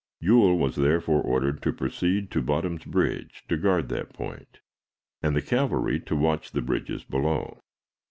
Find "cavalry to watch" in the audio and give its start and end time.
5.43-6.49